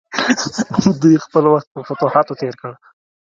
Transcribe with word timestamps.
دوی 1.01 1.15
خپل 1.25 1.43
وخت 1.53 1.67
په 1.73 1.79
فتوحاتو 1.87 2.37
تیر 2.41 2.53
کړ. 2.61 2.71